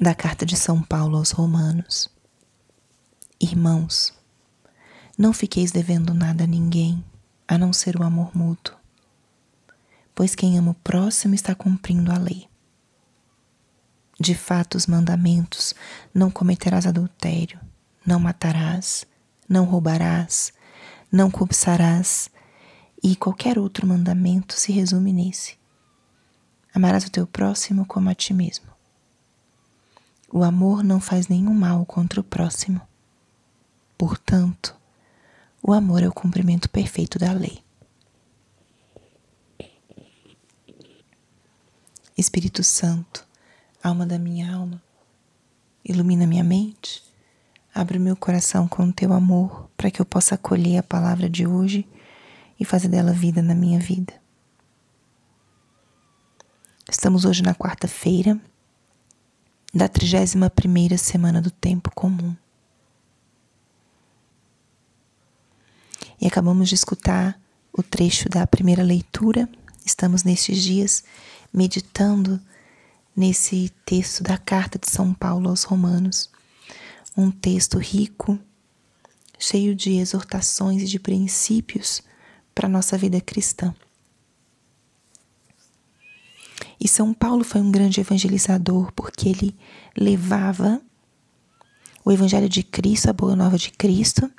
[0.00, 2.08] da carta de São Paulo aos Romanos.
[3.38, 4.14] Irmãos,
[5.18, 7.04] não fiqueis devendo nada a ninguém,
[7.46, 8.74] a não ser o amor mútuo,
[10.14, 12.48] pois quem ama o próximo está cumprindo a lei.
[14.18, 15.74] De fato, os mandamentos:
[16.14, 17.60] não cometerás adultério,
[18.06, 19.04] não matarás,
[19.46, 20.50] não roubarás,
[21.12, 22.30] não cobiçarás,
[23.02, 25.58] e qualquer outro mandamento se resume nesse:
[26.72, 28.69] amarás o teu próximo como a ti mesmo.
[30.32, 32.80] O amor não faz nenhum mal contra o próximo.
[33.98, 34.76] Portanto,
[35.60, 37.64] o amor é o cumprimento perfeito da lei.
[42.16, 43.26] Espírito Santo,
[43.82, 44.80] alma da minha alma,
[45.84, 47.02] ilumina minha mente,
[47.74, 51.44] abre meu coração com o teu amor para que eu possa acolher a palavra de
[51.44, 51.88] hoje
[52.58, 54.12] e fazer dela vida na minha vida.
[56.88, 58.40] Estamos hoje na quarta-feira
[59.72, 62.34] da 31 primeira semana do tempo comum.
[66.20, 67.40] E acabamos de escutar
[67.72, 69.48] o trecho da primeira leitura.
[69.86, 71.04] Estamos nestes dias
[71.52, 72.40] meditando
[73.16, 76.30] nesse texto da carta de São Paulo aos Romanos.
[77.16, 78.38] Um texto rico,
[79.38, 82.02] cheio de exortações e de princípios
[82.54, 83.74] para a nossa vida cristã.
[86.80, 89.54] E São Paulo foi um grande evangelizador porque ele
[89.94, 90.80] levava
[92.02, 94.30] o Evangelho de Cristo, a Boa Nova de Cristo,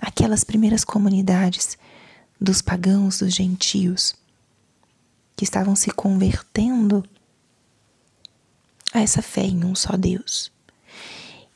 [0.00, 1.76] aquelas primeiras comunidades
[2.40, 4.14] dos pagãos, dos gentios,
[5.36, 7.04] que estavam se convertendo
[8.94, 10.50] a essa fé em um só Deus.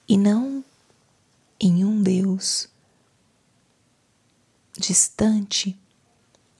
[0.06, 0.62] E não
[1.58, 2.68] em um Deus
[4.76, 5.78] distante,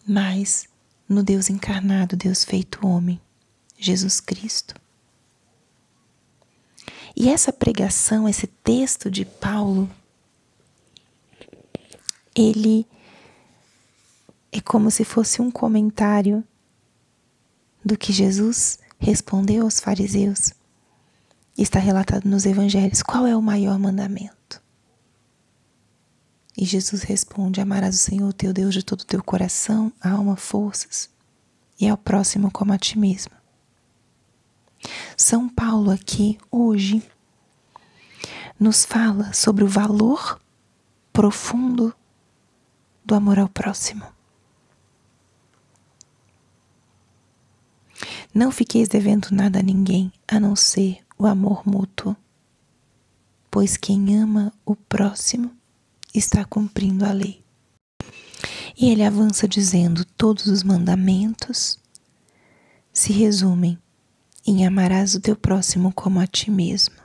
[0.06, 0.66] mas
[1.06, 3.20] no Deus encarnado, Deus feito homem.
[3.80, 4.74] Jesus Cristo.
[7.16, 9.90] E essa pregação, esse texto de Paulo,
[12.34, 12.86] ele
[14.52, 16.44] é como se fosse um comentário
[17.84, 20.52] do que Jesus respondeu aos fariseus.
[21.56, 23.02] Está relatado nos evangelhos.
[23.02, 24.62] Qual é o maior mandamento?
[26.56, 31.08] E Jesus responde: Amarás o Senhor teu Deus de todo o teu coração, alma, forças,
[31.78, 33.39] e ao próximo como a ti mesmo.
[35.16, 37.02] São Paulo aqui hoje
[38.58, 40.40] nos fala sobre o valor
[41.12, 41.94] profundo
[43.04, 44.04] do amor ao próximo.
[48.32, 52.16] Não fiqueis devendo nada a ninguém a não ser o amor mútuo,
[53.50, 55.50] pois quem ama o próximo
[56.14, 57.42] está cumprindo a lei.
[58.76, 61.78] E ele avança dizendo: todos os mandamentos
[62.92, 63.78] se resumem
[64.46, 66.96] em amarás o teu próximo como a ti mesmo.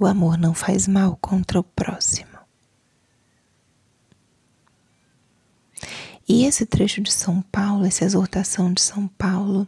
[0.00, 2.38] O amor não faz mal contra o próximo.
[6.28, 9.66] E esse trecho de São Paulo, essa exortação de São Paulo,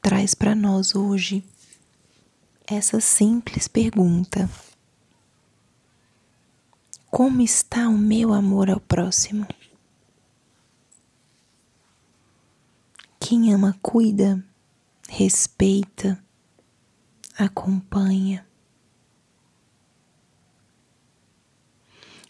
[0.00, 1.44] traz para nós hoje
[2.66, 4.48] essa simples pergunta:
[7.10, 9.46] Como está o meu amor ao próximo?
[13.18, 14.42] Quem ama, cuida
[15.20, 16.18] respeita,
[17.36, 18.46] acompanha.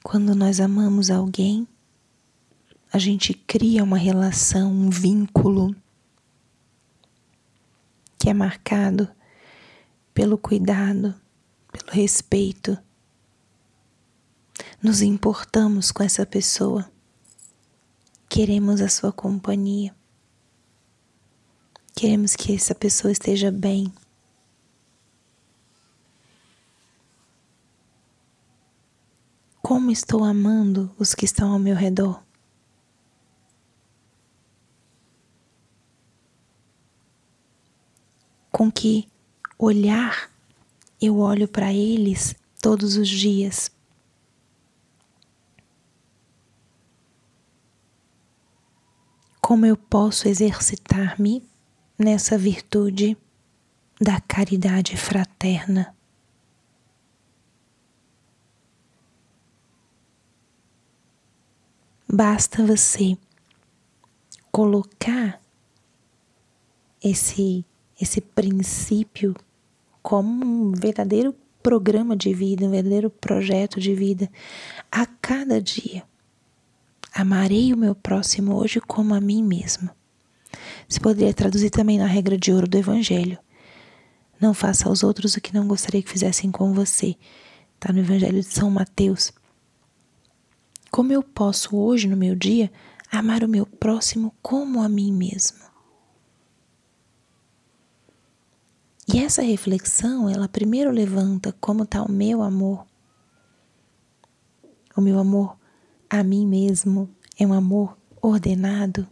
[0.02, 1.68] Quando nós amamos alguém,
[2.92, 5.72] a gente cria uma relação, um vínculo
[8.18, 9.08] que é marcado
[10.12, 11.14] pelo cuidado,
[11.70, 12.76] pelo respeito.
[14.82, 16.90] Nos importamos com essa pessoa,
[18.28, 19.94] queremos a sua companhia.
[22.00, 23.93] Queremos que essa pessoa esteja bem.
[29.61, 32.25] Como estou amando os que estão ao meu redor?
[38.50, 39.06] Com que
[39.59, 40.31] olhar
[41.03, 43.70] eu olho para eles todos os dias?
[49.38, 51.50] Como eu posso exercitar-me
[52.00, 53.14] nessa virtude
[54.00, 55.94] da caridade fraterna.
[62.11, 63.19] Basta você
[64.50, 65.41] colocar
[67.05, 67.64] esse
[68.00, 69.37] esse princípio
[70.03, 74.31] como um verdadeiro programa de vida, um verdadeiro projeto de vida
[74.91, 76.03] a cada dia.
[77.12, 80.00] Amarei o meu próximo hoje como a mim mesmo.
[80.90, 83.38] Se poderia traduzir também na regra de ouro do Evangelho.
[84.40, 87.16] Não faça aos outros o que não gostaria que fizessem com você.
[87.76, 89.32] Está no Evangelho de São Mateus.
[90.90, 92.72] Como eu posso hoje, no meu dia,
[93.08, 95.60] amar o meu próximo como a mim mesmo?
[99.06, 102.84] E essa reflexão, ela primeiro levanta como está o meu amor.
[104.96, 105.56] O meu amor
[106.08, 107.08] a mim mesmo
[107.38, 109.06] é um amor ordenado.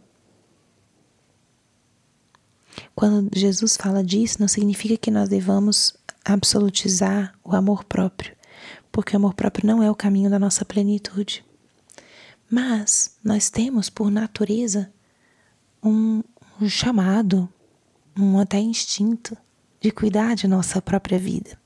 [2.95, 5.93] Quando Jesus fala disso, não significa que nós devamos
[6.23, 8.35] absolutizar o amor próprio,
[8.91, 11.43] porque o amor próprio não é o caminho da nossa plenitude.
[12.49, 14.91] Mas nós temos, por natureza,
[15.83, 16.23] um,
[16.59, 17.47] um chamado,
[18.17, 19.37] um até instinto
[19.79, 21.57] de cuidar de nossa própria vida,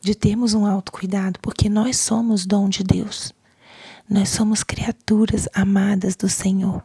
[0.00, 3.32] de termos um autocuidado, porque nós somos dom de Deus,
[4.08, 6.82] nós somos criaturas amadas do Senhor.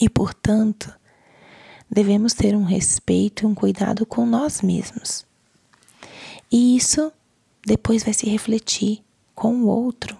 [0.00, 0.92] E, portanto,
[1.90, 5.26] devemos ter um respeito e um cuidado com nós mesmos.
[6.50, 7.12] E isso
[7.64, 9.04] depois vai se refletir
[9.34, 10.16] com o outro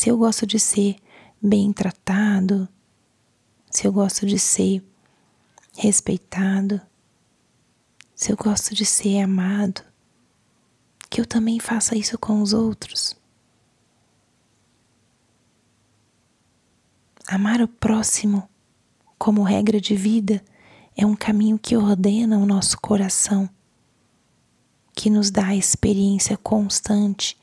[0.00, 0.96] se eu gosto de ser
[1.42, 2.66] bem tratado,
[3.70, 4.82] se eu gosto de ser
[5.76, 6.80] respeitado,
[8.16, 9.84] se eu gosto de ser amado,
[11.10, 13.14] que eu também faça isso com os outros.
[17.26, 18.48] Amar o próximo
[19.20, 20.42] como regra de vida
[20.96, 23.50] é um caminho que ordena o nosso coração,
[24.94, 27.36] que nos dá a experiência constante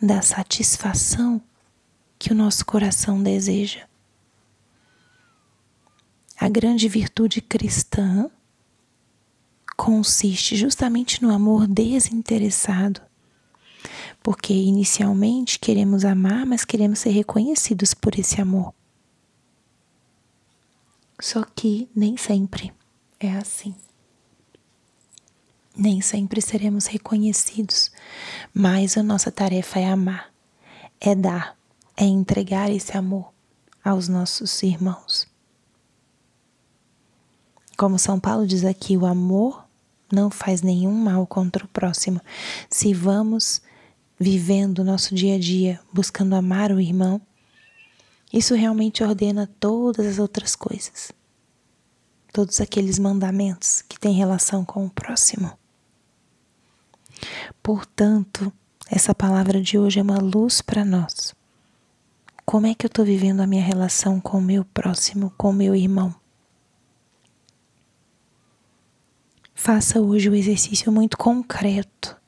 [0.00, 1.42] da satisfação
[2.16, 3.88] que o nosso coração deseja.
[6.38, 8.30] A grande virtude cristã
[9.76, 13.00] consiste justamente no amor desinteressado,
[14.22, 18.72] porque inicialmente queremos amar, mas queremos ser reconhecidos por esse amor.
[21.20, 22.72] Só que nem sempre
[23.18, 23.74] é assim.
[25.76, 27.90] Nem sempre seremos reconhecidos,
[28.52, 30.32] mas a nossa tarefa é amar,
[31.00, 31.56] é dar,
[31.96, 33.32] é entregar esse amor
[33.84, 35.26] aos nossos irmãos.
[37.76, 39.64] Como São Paulo diz aqui, o amor
[40.12, 42.20] não faz nenhum mal contra o próximo.
[42.68, 43.62] Se vamos
[44.18, 47.20] vivendo o nosso dia a dia buscando amar o irmão,
[48.32, 51.12] isso realmente ordena todas as outras coisas,
[52.32, 55.52] todos aqueles mandamentos que têm relação com o próximo.
[57.62, 58.52] Portanto,
[58.90, 61.34] essa palavra de hoje é uma luz para nós
[62.50, 65.52] como é que eu estou vivendo a minha relação com o meu próximo, com o
[65.52, 66.12] meu irmão?
[69.54, 72.20] Faça hoje o exercício muito concreto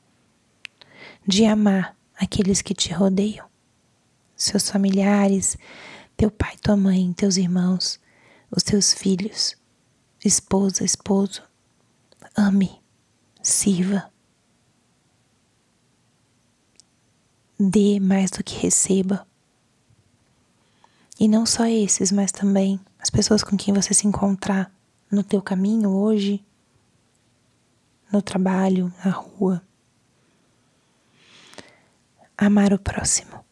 [1.27, 3.45] de amar aqueles que te rodeiam,
[4.33, 5.57] seus familiares,
[6.15, 7.99] teu pai, tua mãe, teus irmãos,
[8.49, 9.55] os teus filhos,
[10.23, 11.43] esposa, esposo.
[12.35, 12.81] Ame,
[13.41, 14.11] sirva.
[17.59, 19.27] Dê mais do que receba.
[21.19, 24.73] E não só esses, mas também as pessoas com quem você se encontrar
[25.11, 26.43] no teu caminho hoje,
[28.11, 29.61] no trabalho, na rua.
[32.37, 33.42] Amar o próximo.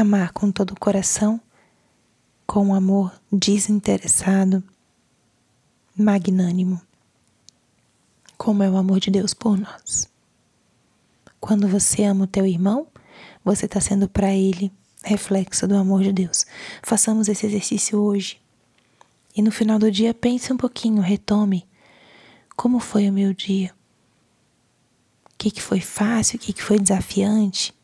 [0.00, 1.38] Amar com todo o coração,
[2.46, 4.64] com um amor desinteressado,
[5.94, 6.80] magnânimo,
[8.38, 10.08] como é o amor de Deus por nós.
[11.38, 12.86] Quando você ama o teu irmão,
[13.44, 14.72] você está sendo para ele
[15.04, 16.46] reflexo do amor de Deus.
[16.82, 18.40] Façamos esse exercício hoje.
[19.36, 21.68] E no final do dia, pense um pouquinho, retome.
[22.56, 23.74] Como foi o meu dia?
[25.26, 27.78] O que, que foi fácil, o que, que foi desafiante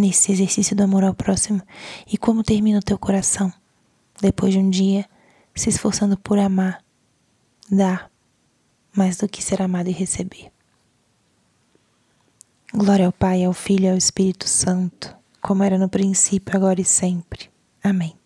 [0.00, 1.62] nesse exercício do amor ao próximo?
[2.10, 3.52] E como termina o teu coração
[4.20, 5.06] depois de um dia
[5.54, 6.82] se esforçando por amar,
[7.70, 8.10] dar,
[8.96, 10.50] mais do que ser amado e receber.
[12.72, 16.84] Glória ao Pai, ao Filho e ao Espírito Santo como era no princípio, agora e
[16.84, 17.50] sempre.
[17.82, 18.19] Amém.